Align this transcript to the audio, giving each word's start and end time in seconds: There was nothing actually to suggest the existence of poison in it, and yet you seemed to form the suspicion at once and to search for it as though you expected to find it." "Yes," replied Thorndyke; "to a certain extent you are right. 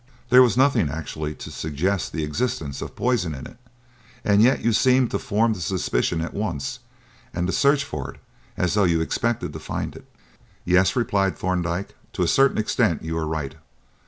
There 0.31 0.41
was 0.41 0.57
nothing 0.57 0.89
actually 0.89 1.35
to 1.35 1.51
suggest 1.51 2.11
the 2.11 2.23
existence 2.23 2.81
of 2.81 2.95
poison 2.95 3.35
in 3.35 3.45
it, 3.45 3.57
and 4.25 4.41
yet 4.41 4.63
you 4.63 4.73
seemed 4.73 5.11
to 5.11 5.19
form 5.19 5.53
the 5.53 5.61
suspicion 5.61 6.21
at 6.21 6.33
once 6.33 6.79
and 7.35 7.45
to 7.45 7.53
search 7.53 7.83
for 7.83 8.09
it 8.15 8.19
as 8.57 8.73
though 8.73 8.85
you 8.85 8.99
expected 8.99 9.53
to 9.53 9.59
find 9.59 9.95
it." 9.95 10.11
"Yes," 10.65 10.95
replied 10.95 11.37
Thorndyke; 11.37 11.93
"to 12.13 12.23
a 12.23 12.27
certain 12.27 12.57
extent 12.57 13.03
you 13.03 13.15
are 13.15 13.27
right. 13.27 13.53